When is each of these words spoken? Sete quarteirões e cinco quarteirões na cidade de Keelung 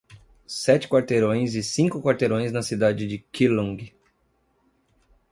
Sete 0.47 0.87
quarteirões 0.87 1.53
e 1.53 1.61
cinco 1.61 2.01
quarteirões 2.01 2.51
na 2.51 2.63
cidade 2.63 3.05
de 3.05 3.19
Keelung 3.31 3.87